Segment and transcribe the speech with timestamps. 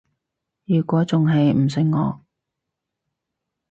[0.65, 2.21] 如果仲係唔信我